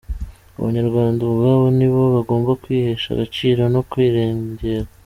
Abanyarwanda 0.57 1.19
ubwabo 1.29 1.65
ni 1.77 1.87
bo 1.93 2.03
bagomba 2.15 2.51
kwihesha 2.61 3.07
agaciro 3.11 3.61
no 3.73 3.81
kwirengera. 3.89 4.87